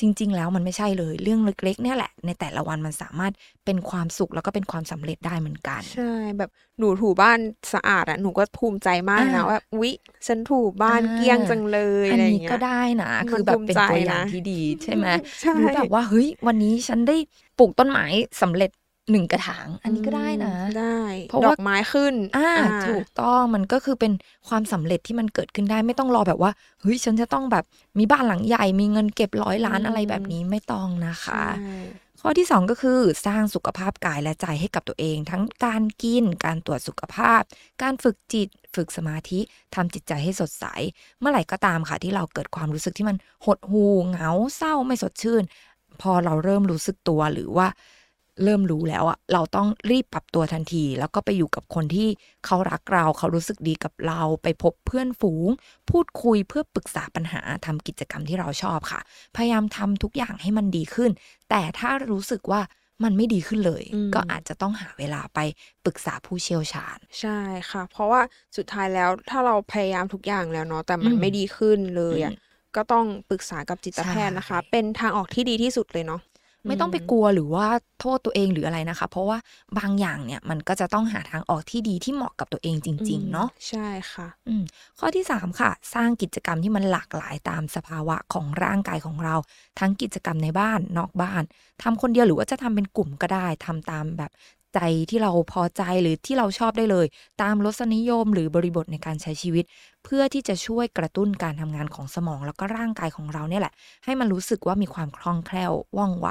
[0.00, 3.32] จริง ๆ แล้วมันไม่ใช่เลยเรื่องเล็กๆเนี่ยแหละ ในแต่ละวันมันสามารถ
[3.64, 6.02] เป็นความสุขแล้วก็เป็นความสำเร็จได้เหมือนกัน ใช่
[6.38, 7.38] แบบหนูถูบ้าน
[7.72, 9.90] สะอาดอะหนูก็ภูมิใจมากเลยนะอ่าว่าวิ
[10.26, 15.06] ฉันถูบ้านอ่าเกลี้ยงจังเลยอัอะไรนอย่างนี้เงี้ก็ยได้นะมันคือแบบเป็นภูมิใจตัวอย่างนะที่ดีใช่ไหม
[15.40, 17.16] ใช่หรือแบบว่าเฮ้ยวันนี้ฉันได้
[17.56, 18.04] ปลูกต้นไม้
[18.42, 18.70] สำเร็จ
[19.10, 24.12] หนึ่งกระถาง อันนี้ก็ได้นะ ได้ เพราะดว่าอกไม้ขึ้นอ่าอ่า ถูกต้องมันก็คือเป็น
[24.48, 27.64] ความสำเร็จที่มันเกิดขึ้นได้ไม่ต้องรอแบบว่าเฮ้ยฉันจะต้องแบบ
[27.98, 31.78] มีบ้านหลังใหญ่มีเงินเก็บร้อยล้านอืมอะไรแบบนี้ไม่ต้องนะคะใช่
[32.24, 37.40] ข้อที่ 2 ก็คือสร้างสุขภาพกายและใจให้กับตัวเอง ทั้งการกิน การตรวจสุขภาพ
[37.82, 39.40] การฝึกจิต ฝึกสมาธิ
[39.74, 40.64] ทำจิตใจให้สดใส
[41.18, 45.42] เมื่อไหร่ก็ตามค่ะที่เราเกิดความรู้สึกที่มันหดหูเหงาเศร้าไม่สดชื่น
[46.00, 47.66] พอเราเริ่มรู้สึกตัวหรือว่า
[48.44, 52.08] เริ่มรู้แล้วอะเราต้องรีบปรับตัวทันที แล้วก็ไปอยู่กับคนที่
[52.46, 55.48] เขารักเราเขารู้สึกดีกับเรา ไปพบเพื่อนฝูง
[55.90, 59.00] พูดคุยเพื่อปรึกษาปัญหาทำกิจกรรมที่เราชอบค่ะ
[59.36, 61.10] พยายามทำทุกอย่างให้มันดีขึ้น
[61.50, 62.60] แต่ถ้ารู้สึกว่า
[63.04, 65.38] มันไม่ดีขึ้นเลยอืมก็อาจจะต้องหาเวลาไป
[65.84, 67.38] ปรึกษาผู้เชี่ยวชาญ ใช่
[67.70, 68.20] ค่ะ เพราะว่า
[68.56, 72.36] สุดท้ายแล้วถ้าเราพยายามทุกอย่างแล้วเนาะแต่มันอืมไม่ดีขึ้นเลยอะอืม
[72.76, 76.20] ก็ต้องปรึกษากับจิตแพทย์นะคะใช่เป็นทางออกที่ดีที่สุดเลยเนาะ
[76.66, 77.66] ไม่ต้องไปกลัวหรือว่า
[78.00, 79.38] โทษตัวเองหรืออะไรนะคะ เพราะว่า
[79.78, 84.64] บางอย่างเนี่ยมันก็จะต้องหาทางออกที่ดีที่เหมาะกับตัวเองจริง ๆ เนาะใช่ค่ะอืม
[84.98, 89.34] ข้อที่ 3 ค่ะ สร้างกิจกรรมที่มันหลากหลายตามสภาวะของร่างกายของเรา
[89.78, 91.42] ทั้งกิจกรรมในบ้านนอกบ้าน
[91.82, 94.30] ทำคนเดียวหรือว่าจะทำเป็นกลุ่มก็ได้ทำตามแบบ
[94.74, 94.78] ใจ
[95.10, 97.06] ที่เราพอใจหรือที่เราชอบได้เลย
[97.42, 99.64] ตามรสนิยมหรือบริบทในการใช้ชีวิต
[100.04, 103.72] เพื่อที่จะช่วยกระตุ้นการทำงานของสมองแล้วก็ร่างกายของเราเนี่ยแหละ
[104.04, 106.28] ให้มันรู้สึกว่ามีความคล่องแคล่วว่องไว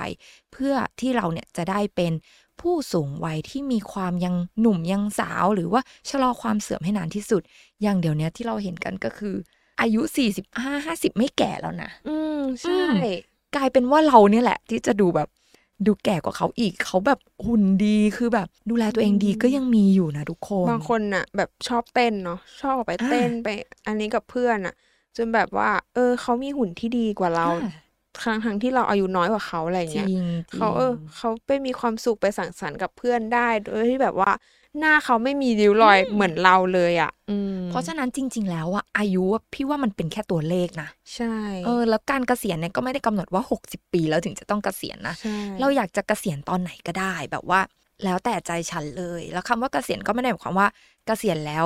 [0.51, 2.13] เพื่อที่เราเนี่ยจะได้เป็น
[2.61, 7.41] ผู้สูงวัยที่มีความยังหนุ่มยังสาว หรือว่าชะลอความเสื่อมให้นานที่สุด
[7.81, 9.35] อย่างเดี๋ยวนี้ที่เราเห็นกันก็คือ
[9.81, 10.01] อายุ
[10.43, 12.93] 45 50 ไม่แก่แล้วนะ อืมใช่อืม
[13.55, 15.29] กลายเป็นว่าเราเนี่ยแหละ ที่จะดูแบบ
[15.85, 23.47] ดูแก่กว่าเขาอีกเขาแบบหุ่นดีคือแบบ ดูแลตัวเองดีก็ยังมีอยู่นะทุกคนบางคนน่ะ แบบชอบเต้นเนาะชอบออกไปอ่าเต้นไป
[23.87, 24.73] อันนี้กับเพื่อนน่ะ
[25.17, 27.71] จนแบบว่า เออเขามีหุ่นที่ดีกว่าเราอะ
[28.23, 30.09] ทั้งทั้งที่เราอายุน้อยกว่าเขาอะไรจริเงี้ยง
[30.51, 34.31] จริงเขาเออเขาไปมีความสุขไปสังสรรค์กับเพื่อนได้โดยที่แบบว่า
[34.79, 47.61] หน้าเขาไม่มีริ้วรอยเหมือนเราเลยอะอืมเพราะฉะนั้นจริง ๆ แล้วอะอายุอะพี่ว่ามันเป็นแค่ตัวเลขนะ ใช่ เออ แล้วการเกษียณเนี่ยก็ไม่ได้กำหนดว่า 60 ปีแล้วถึงจะต้องเกษียณนะใช่เราอยากจะเกษียณตอนไหนก็ได้แบบว่า
[48.03, 50.67] แล้วแต่ใจฉันเลย แล้วคำว่าเกษียณก็ไม่ได้หมายความว่า
[51.05, 51.65] เกษียณแล้ว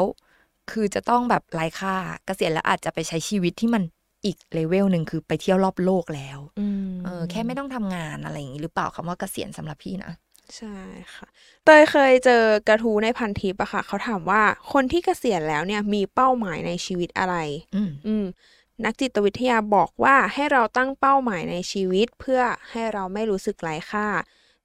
[0.72, 3.84] คือจะต้องแบบไร้ค่าเกษียณแล้วอาจจะไปใช้ชีวิตที่มัน
[4.26, 10.12] อีกเลเวลหนึ่งคือไปเที่ยวรอบโลกแล้วอืมเออแค่ไม่ต้องทำงานอะไรอย่างนี้หรือเปล่าคำว่าเกษียณสำหรับพี่นะ
[10.58, 10.78] ใช่
[11.16, 11.28] ค่ะ
[11.66, 17.36] เตยเคยเจอกระทู้ในพันทิปอะค่ะ เขาถามว่าคนที่เกษียณแล้วเนี่ยมีเป้าหมายในชีวิตอะไร
[17.76, 18.26] อืมอืม
[18.86, 24.08] นักจิตวิทยาบอกว่าให้เราตั้งเป้าหมายในชีวิตเพื่อให้เราไม่รู้สึกไร้ค่า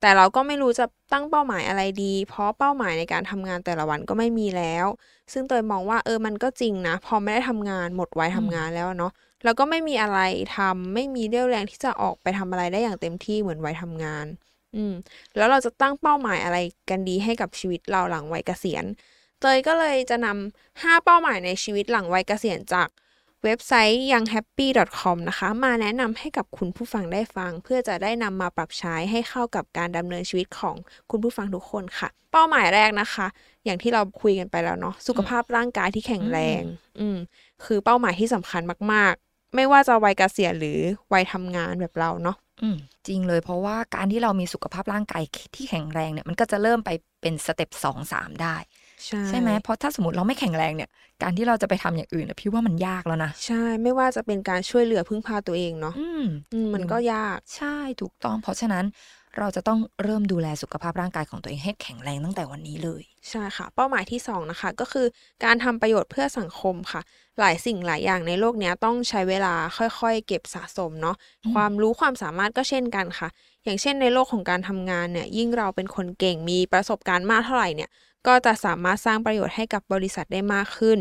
[0.01, 4.87] แต่เราก็ไม่รู้จะตั้งเป้าหมายอะไรดี เพราะเป้าหมายในการทำงานแต่ละวันก็ไม่มีแล้ว
[5.33, 9.13] ซึ่งเตยมองว่าเออมันก็จริงนะ พอไม่ได้ทำงานหมดวัยทำงานแล้วเนาะ
[9.45, 10.19] แล้วก็ไม่มีอะไร
[10.57, 14.27] ทำไม่มีเรี่ยวแรงที่จะออกไปทำอะไรได้อย่างเต็มที่เหมือนวัยทำงาน
[14.77, 14.95] อืม
[15.37, 16.59] แล้วเราจะตั้งเป้าหมายอะไร
[16.91, 18.85] กันดีให้กับชีวิตเราหลังวัยเกษียณ
[19.41, 22.89] เตยก็เลยจะนำ5เป้าหมายในชีวิตหลังวัยเกษียณจาก
[23.45, 30.77] เว็บไซต์ younghappy.com นะคะ มาแนะนำให้กับคุณผู้ฟังได้ฟัง เพื่อจะได้นำมาปรับใช้ให้เข้ากับการดำเนินชีวิตของ
[31.11, 33.27] คุณผู้ฟังทุกคนค่ะ เป้าหมายแรกนะคะ
[33.65, 36.63] อย่างที่เราคุยกันไปแล้วเนาะสุขภาพร่างกายที่แข็งแรง
[37.01, 37.19] อืม
[37.65, 40.79] คือเป้าหมายที่สำคัญมาก ๆ ไม่ว่าจะวัยเกษียณหรือ
[41.13, 45.23] วัยทำงานแบบเราเนาะ อืมจริงเลยเพราะว่าการที่เรามีสุขภาพร่างกาย
[45.55, 46.91] ที่แข็งแรงเนี่ยมันก็จะเริ่มไป
[47.23, 48.57] เป็นสเต็ปสองสามได้
[49.07, 50.91] ใช่ใช่ไหมเพราะถ้าสมมติเราไม่แข็งแรงเนี่ย
[51.23, 58.85] การที่เราจะไปทำอย่างอื่นอะพี่ว่ามันยากแล้วนะ ใช่ไม่ว่าจะเป็นการช่วยเหลือพึ่งพาตัวเองเนาะอืมอืมมันก็ยากใช่ถูกต้อง เพราะฉะนั้น
[59.39, 65.07] เราจะต้องเริ่มดูแลสุขภาพร่างกายของตัวเองให้แข็งแรงตั้งแต่วันนี้เลย ใช่ค่ะ เป้าหมายที่สองนะคะ ก็คือ
[65.45, 67.01] การทำประโยชน์เพื่อสังคมค่ะ
[67.39, 73.29] หลายสิ่งหลายอย่างในโลกเนี้ยต้องใช้เวลาค่อยๆ เก็บสะสมเนาะอืมความรู้ความสามารถก็เช่นกันค่ะ
[73.65, 77.91] อย่างเช่นในโลกของการทำงานเนี่ยยิ่งเราเป็นคนเก่งมีประสบการณ์มากเท่าไหร่เนี่ย
[78.27, 80.99] ก็จะสามารถสร้างประโยชน์ให้กับบริษัทได้มากขึ้น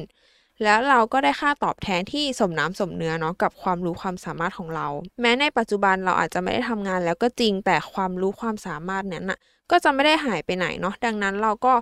[0.63, 4.87] แล้วเราก็ได้ค่าตอบแทนที่สมน้ำสมเนื้อเนาะกับความรู้ความสามารถของเรา
[5.21, 9.39] แม้ในปัจจุบันเราอาจจะไม่ได้ทำงานแล้วก็จริงแต่ความรู้ความสามารถนั้นน่ะ
[9.71, 11.73] ก็จะไม่ได้หายไปไหนเนาะดังนั้นเราก็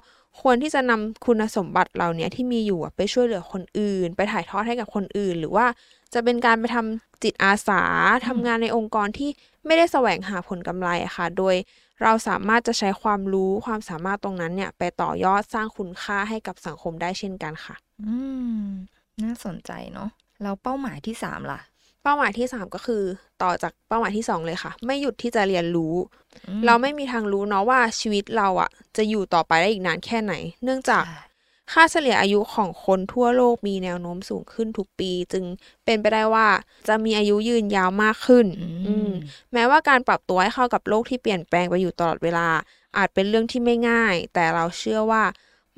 [0.42, 5.66] ควรที่จะนำคุณสมบัติเราเนี่ยที่มีอยู่ไปช่วยเหลือคนอื่น ไปถ่ายทอดให้กับคนอื่น หรือว่า
[6.13, 7.82] จะเป็นการไปทำจิตอาสา
[8.28, 9.30] ทำงานในองค์กรที่
[9.66, 11.56] ไม่ได้แสวงหาผลกำไรอะค่ะ โดย
[12.04, 18.16] เราสามารถจะใช้ความรู้ความสามารถตรงนั้นเนี่ย ไปต่อยอดสร้างคุณค่าให้กับสังคมได้เช่นกันค่ะ อื
[18.62, 18.66] ม
[19.24, 20.10] น่าสนใจเนาะ
[20.42, 21.60] แล้วเป้าหมายที่สามล่ะ
[22.04, 23.04] เป้าหมายที่3ก็คือ
[23.44, 25.94] ต่อจากเป้าหมายที่2เลยค่ะ ไม่หยุดที่จะเรียนรู้
[26.48, 30.34] อืมเราไม่มีทางรู้เนาะว่าชีวิตเราอะจะอยู่ต่อไปได้อีกนานแค่ไหน
[30.64, 31.22] เนื่องจากใช่
[31.71, 35.43] ค่าเฉลี่ยอายุของคนทั่วโลกมีแนวโน้มสูงขึ้นทุกปี จึง
[35.86, 36.47] เป็นไปได้ว่า
[36.88, 38.45] จะมีอายุยืนยาวมากขึ้น
[38.88, 39.12] อืม
[39.53, 42.47] แม้ว่าการปรับตัวให้เข้ากับโลกที่เปลี่ยนแปลงไปอยู่ตลอดเวลา
[42.97, 45.23] อาจเป็นเรื่องที่ไม่ง่าย แต่เราเชื่อว่า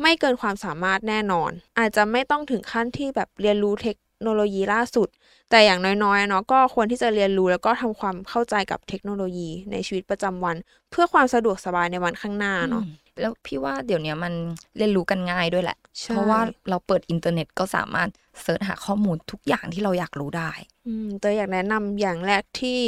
[0.01, 5.07] ไม่เกินความสามารถแน่นอน อาจจะไม่ต้องถึงขั้นที่แบบเรียนรู้เทคโนโลยีล่าสุด
[5.49, 10.55] แต่อย่างน้อยๆเนาะก็ควรที่จะเรียนรู้แล้วก็ทำความเข้าใจกับเทคโนโลยีในชีวิตประจำวัน
[10.91, 14.33] เพื่อความสะดวกสบายในวันข้างหน้าเนาะอืม แล้วพี่ว่าเดี๋ยวนี้มัน
[14.77, 18.09] เรียนรู้กันง่ายด้วยแหละใช่เพราะว่าเราเปิดอินเทอร์เน็ตก็สามารถ
[18.41, 20.51] search หาข้อมูลทุกอย่างที่เราอยากรู้ได้
[20.87, 22.79] อืมเตยอยากแนะนำอย่างแรกที่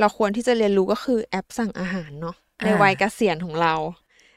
[0.00, 3.74] เราควรที่จะเรียนรู้ก็คือแอปสั่งอาหารเนาะอ่าในวัยเกษียณของเรา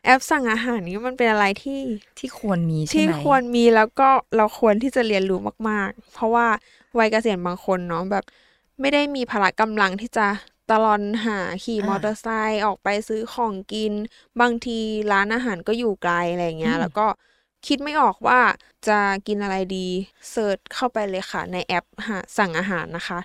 [0.06, 1.80] แอปสั่งอาหารนี้มันเป็นอะไรที่
[2.20, 6.48] ที่ควรมีใช่ที่ไหมควรมีแล้วก็เราควรที่จะเรียนรู้มาก ๆ เพราะว่า
[7.00, 8.24] วัยเกษียณบางคนเนาะแบบ
[8.82, 10.28] ไม่ได้มีพละกำลังที่จะ
[10.72, 13.94] ตลอนหาขี่มอเตอร์ไซค์ออกไปซื้อของกิน
[14.42, 14.80] บางที
[15.12, 17.06] ร้านอาหารก็อยู่ไกลอะไรเงี้ย แล้วก็
[17.68, 18.40] คิดไม่ออกว่า
[18.88, 19.88] จะกินอะไรดี
[20.32, 23.20] เสิร์ชเข้าไปเลยค่ะ ในแอปหาสั่งอาหารนะคะ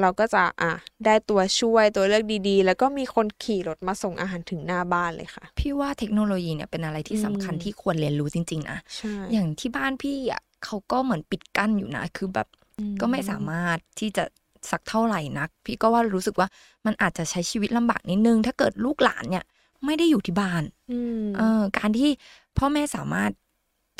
[0.00, 0.72] เราก็จะอะ
[1.04, 12.48] ได้ตัวช่วยตัวเลือกดีๆ แล้วก็มีคนขี่รถมาส่งอาหารถึงหน้าบ้านเลยค่ะ พี่ว่าเทคโนโลยีเนี่ยเป็นอะไรที่สำคัญอืมที่ควรเรียนรู้จริง ๆ นะใช่อย่างที่บ้านพี่อะเขาก็เหมือนปิดกั้นอยู่นะ คือแบบ
[12.78, 14.24] อืมก็ไม่สามารถที่จะ
[14.72, 16.48] สักเท่าไหร่นัก พี่ก็ว่ารู้สึกว่า
[16.86, 19.44] มันอาจจะใช้ชีวิตลำบากนิดนึง ถ้าเกิดลูกหลานเนี่ย
[19.84, 22.10] ไม่ได้อยู่ที่บ้านอืมเออการที่
[22.58, 23.30] พ่อแม่สามารถ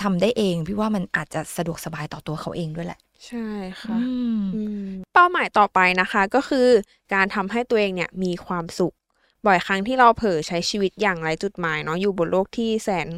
[0.02, 3.48] ทำได้เอง พี่ว่ามันอาจจะสะดวกสบายต่อตัวเขาเองด้วยแหละ ใช่
[3.80, 4.02] ค่ะอื
[4.38, 6.68] มอืมเป้าหมายต่อไปนะคะ ก็คือ
[7.14, 8.94] การทำให้ตัวเองเนี่ยมีความสุข
[9.46, 13.08] บ่อยครั้งที่เราเผลอใช้ชีวิตอย่างไร้จุดหมายเนาะอยู่บนโลกที่แสน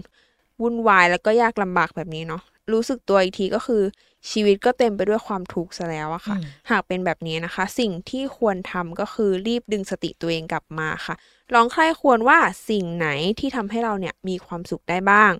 [0.60, 3.82] วุ่นวายแล้วก็ยากลำบากแบบนี้เนาะรู้สึกตัวอีกทีก็คือ
[4.30, 11.14] ชีวิตก็เต็มไปด้วยความทุกข์ซะแล้วอะค่ะอืมหากเป็นแบบนี้นะคะ สิ่งที่ควรทำก็คือรีบดึงสติตัวเองกลับมาค่ะ
[11.54, 15.32] ลองใคร่ควรว่าสิ่งไหนที่ทำให้เราเนี่ยมีความสุขได้บ้าง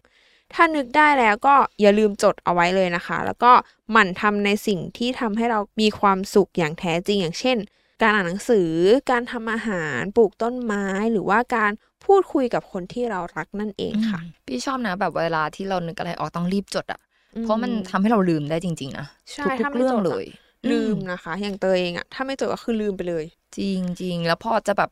[0.55, 3.53] ถ้านึกได้แล้วก็อย่าลืมจดเอาไว้เลยนะคะ แล้วก็
[3.91, 7.59] หมั่นทำในสิ่งที่ทำให้เรามีความสุขอย่างแท้จริงอย่างเช่น
[8.03, 8.71] การอ่านหนังสือ
[9.11, 11.73] การทำอาหารปลูกต้นไม้ หรือว่าการ
[12.05, 20.25] พูดคุยกับคนที่เรารักนั่นเองค่ะอืมพี่ชอบนะแบบเวลาที่เรานึกอะไรออกต้องรีบจดอะอื เพราะมันทำให้เราลืมได้จริง ๆ นะใช่ทุถ้ากๆไม่เรื่อจงดะเลย
[20.71, 23.25] ลืมอืนะคะ อย่างเตยเองอะถ้าไม่จดก็คือลืมไปเลย
[23.57, 24.91] จริงจริงแล้วพอจะแบบ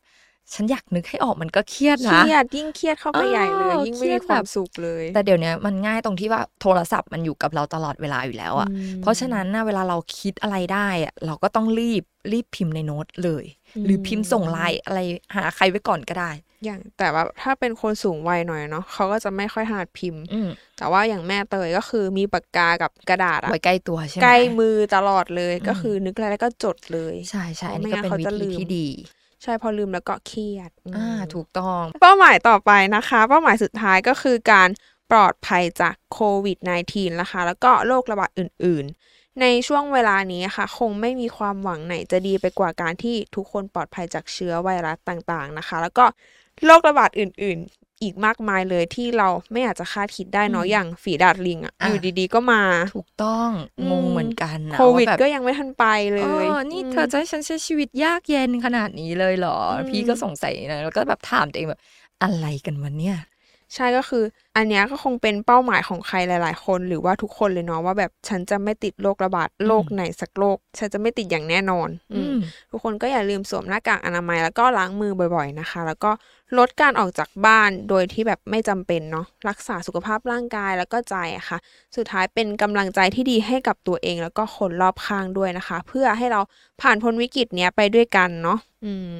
[0.54, 13.44] ฉันอยากนึกให้ออกมันก็เครียดเคนะรียดยิ่งเครียดเข้าไปใหญ่เลยเออยิ่งไม่เครียมีดความแบบสุขเลย แต่เดี๋ยวนี้มันง่ายตรงที่ว่าโทรศัพท์มันอยู่กับเราตลอดเวลาอยู่แล้วอะอืมเพราะฉะนั้นนะเวลาเราคิดอะไรได้อะเราก็ต้องรีบรีบพิมพ์ในโน้ตเลย
[13.76, 15.00] อืมหรือพิมพ์ส่งไลน์อะไร
[15.37, 16.30] หาใครไว้ก่อนก็ได้
[16.64, 28.87] อย่างแต่ว่าถ้าเป็นคนสูงวัยหน่อยเนาะเขาก็จะไม่ค่อยถนัดพิมพ์อืมแต่ว่าอย่างแม่เตยก็คือมีปากกากับกระดาษอะไว้ใกล้ตัวใช่ไหมใกล้มือตลอดเลยอืมก็คือนึกอะไรแล้วก็จดเลย ใช่ใช่เพอันราะนี้ก็ไม่งั้นเป็นเขาจะวิธีลืมที่ดี
[29.42, 34.68] ใช่พอลืมแล้วก็เครียดมอ่าถูกต้อง เป้าหมายต่อไปนะคะ เป้าหมายสุดท้ายก็คือการ
[35.11, 36.59] ปลอดภัยจากโควิด
[36.90, 46.05] -19 นะคะ แล้วก็โรคระบาดอื่น ๆ ในช่วงเวลานี้ค่ะ คงไม่มีความหวังไหนจะดีไปกว่าการที่ทุกคนปลอดภัยจากเชื้อไวรัสต่างๆนะคะ แล้วก็
[46.66, 52.62] โรคระบาดอื่นๆ อีกมากมายเลยที่เราไม่อาจจะคาดคิดได้เนาะอืมอย่างฝีดาดลิงอะอะอยู่ดีๆก็มา
[52.94, 55.84] ถูกต้องอืมงงเหมือนกันนะโควิดาแบบก็ยังไม่ทันไป
[56.14, 61.80] เลเอยอนี่มเธอจะให้ฉันใช้ชีวิตยากเย็นขนาดนี้เลยเหรออืมพี่ก็สงสัยนะแล้วก็แบบถามตัวเองแบบ
[62.22, 63.16] อะไรกันวะเนี่ย
[63.74, 64.24] ใช่ก็คือ
[64.57, 72.37] อันเนี้ยก็คงเป็นเป้าหมายของใครหลาย ๆ คนหรือว่าทุกคนเลยเนาะว่าแบบฉันจะไม่ติดโรคระบาดโรคไหนสักโรคฉันจะไม่ติดอย่างแน่นอน อือืมม
[72.70, 76.11] ทุกคนก็อย่าลืมสวมหน้ากากอนามัยแล้วก็ล้างมือบ่อย ๆ นะคะ แล้วก็
[76.59, 81.59] ลดการออกจากบ้านโดยที่แบบไม่จำเป็นเนาะรักษาสุขภาพร่างกายแล้วก็ใจอะค่ะ
[81.96, 86.40] สุดท้ายเป็นกำลังใจที่ดีให้กับตัวเองแล้วก็คนรอบข้างด้วยนะคะ เพื่อให้เรา
[86.81, 89.14] ผ่านพ้นวิกฤตเนี้ยไปด้วยกันเนาะอืม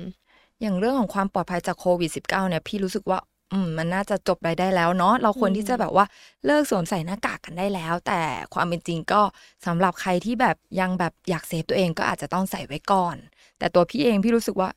[0.61, 3.19] อย่างเรื่องของความปลอดภัยจากโควิด -19 เนี่ยพี่รู้สึกว่า
[3.53, 6.07] อืมมันน่าจะจบไปได้แล้วเนาะเราควรอืมที่จะแบบว่า
[6.47, 8.21] เลิกสวมใส่หน้ากากกันได้แล้ว แต่
[8.55, 9.21] ความเป็นจริงก็
[9.67, 13.17] สำหรับใครที่แบบยังแบบอยากเซฟตัวเองก็อาจจะต้องใส่ไว้ก่อน
[13.59, 14.69] แต่ตัวพี่เองพี่รู้สึกว่า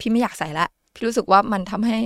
[0.00, 1.98] พี่ไม่อยากใส่ละ พี่รู้สึกว่ามันทำให้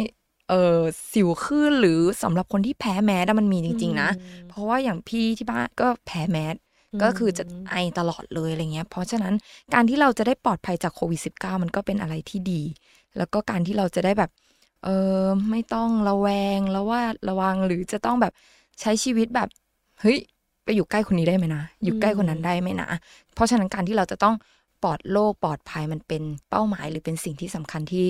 [0.48, 0.81] เออ
[1.12, 4.11] สิวขึ้นหรือสำหรับคนที่แพ้แมสอะมันมีจริง ๆ นะ
[4.48, 6.55] เพราะว่าอย่างพี่ที่บ้านก็แพ้แมส
[6.92, 9.35] อืมก็คือจะไอตลอดเลยอะไรเงี้ย เพราะฉะนั้น
[9.74, 12.62] การที่เราจะได้ปลอดภัยจากโควิด -19 มันก็เป็นอะไรที่ดี
[13.16, 14.31] แล้วก็การที่เราจะได้แบบ
[14.85, 14.88] เอ
[15.23, 18.33] อไม่ต้องระแวงแล้วว่าระวังหรือจะต้องแบบ
[18.81, 19.49] ใช้ชีวิตแบบ
[20.01, 20.18] เฮ้ย
[20.64, 22.88] ไปอยู่ใกล้คนนี้ได้ไหมนะ อยู่ใกล้คนนั้นได้ไหมนะ
[23.35, 24.35] เพราะฉะนั้นการที่เราจะต้อง
[24.83, 28.07] ปลอดโรคปลอดภัยมันเป็นเป้าหมายหรือเป็นสิ่งที่สำคัญที่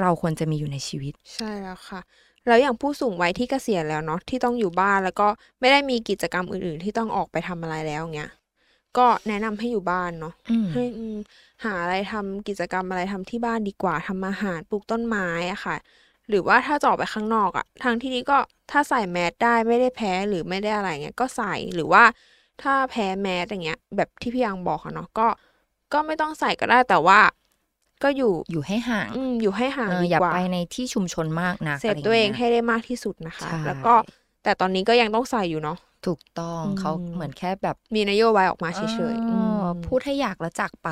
[0.00, 2.00] เราควรจะมีอยู่ในชีวิต ใช่แล้วค่ะ
[2.46, 5.28] แล้วอย่างผู้สูงวัยที่เกษียณแล้วเนาะที่ต้องอยู่บ้านแล้วก็
[5.60, 8.30] ไม่ได้มีกิจกรรมอื่น ๆ ที่ต้องออกไปทำอะไรแล้วเงี้ย
[8.98, 11.16] ก็แนะนำให้อยู่บ้านเนาะอืมให้อืม
[11.64, 15.76] หาอะไรทำกิจกรรมอะไรทำที่บ้านดีกว่าทำอาหารปลูกต้นไม้อะค่ะ
[16.28, 18.38] หรือว่าถ้าจะออกไปข้างนอกอะทางที่นี้ก็
[18.70, 22.04] ถ้าใส่แมสได้ไม่ได้แพ้หรือไม่ได้อะไรเงี้ยก็ใส่หรือว่า
[22.62, 25.26] ถ้าแพ้แมสอย่างเงี้ย แบบที่พี่ยังบอกอะเนาะก็
[25.92, 27.20] ก็ไม่ต้องใส่ก็ได้แต่ว่า
[28.02, 33.94] ก็อยู่อยู่ให้ห่างอืมอยู่ให้ห่างเออดีอย่ากว่าไปในที่ชุมชนมากนะเซฟตัวเองให้ได้มากที่สุดนะคะใช่แล้วก็
[34.42, 38.80] แต่ตอนนี้ก็ยังต้องใส่อยู่เนาะ ถูกต้องอืมเขาเหมือนแค่แบบมีนโยบายออกมาเฉ
[39.12, 40.88] ยๆเออือมพูดให้อยากแล้วจากไป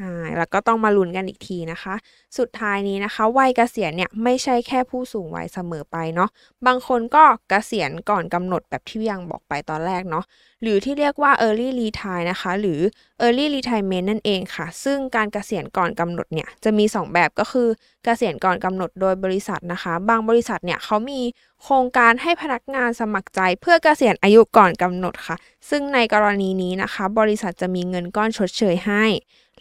[0.00, 1.94] อ่าแล้วก็ต้องมาลุ้นกันอีกทีนะคะ
[2.38, 6.30] สุดท้ายนี้นะคะ วัยเกษียณเนี่ยไม่ใช่แค่ผู้สูงวัยเสมอไปเนาะ
[6.66, 10.24] บางคนก็เกษียณก่อนกำหนดแบบที่ยังบอกไปตอนแรกเนาะ
[10.62, 12.80] หรือที่เรียกว่า early retire นะคะ หรือ
[13.24, 17.68] early retirement นั่นเองค่ะ ซึ่งการเกษียณก่อนกำหนดเนี่ย จะมี 2 แบบก็คือ
[18.04, 21.20] เกษียณก่อนกำหนดโดยบริษัทนะคะ บางบริษัทเนี่ยเขามี
[21.62, 25.36] โครงการให้พนักงานสมัครใจ เพื่อเกษียณอายุก่อนกำหนดค่ะ
[25.70, 29.04] ซึ่งในกรณีนี้นะคะ บริษัทจะมีเงินก้อนชดเชยให้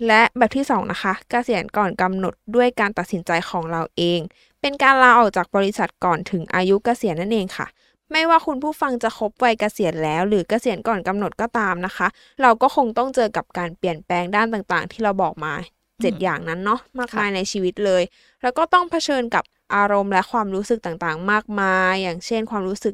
[0.08, 4.19] และแบบที่ 2 นะคะเกษียณก่อนกำหนดด้วยการตัดสินใจของเราเอง
[4.62, 7.67] เป็นการลาออกจากบริษัทก่อนถึงอายุเกษียณนั่นเองค่ะ
[8.11, 12.07] ไม่ว่าคุณผู้ฟังจะครบวัยเกษียณแล้ว หรือเกษียณก่อนกำหนดก็ตามนะคะ
[12.41, 15.53] เราก็คงต้องเจอกับการเปลี่ยนแปลงด้านต่างๆ ที่เราบอกมา
[16.01, 18.03] เจ็ดอืมอย่างนั้นเนาะมากค่ะมายในชีวิตเลย
[18.41, 19.43] แล้วก็ต้องเผชิญกับ
[19.75, 22.93] อารมณ์และความรู้สึกต่างๆ มากมาย อย่างเช่น ความรู้สึก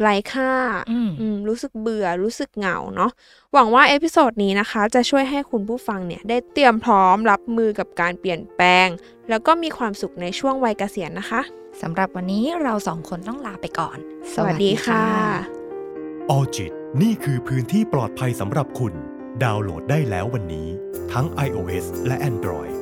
[0.00, 0.52] ไร้ค่า
[0.90, 3.10] อืมอืมรู้สึกเบื่อ รู้สึกเหงาเนาะ
[3.52, 8.88] หวังว่า episode นี้นะคะ จะช่วยให้คุณผู้ฟังเนี่ย ได้เตรียมพร้อมรับมือกับการเปลี่ยนแปลง
[9.28, 11.40] แล้วก็มีความสุขในช่วงวัยเกษียณนะคะ
[11.82, 13.98] สำหรับวันนี้เราสองคนต้องลาไปก่อน
[14.34, 15.04] สวัสดีค่ะ
[16.30, 18.92] ออจิต นี่คือพื้นที่ปลอดภัยสำหรับคุณ
[19.44, 20.68] ดาวน์โหลดได้แล้ววันนี้
[21.12, 22.72] ทั้ง iOS และ Android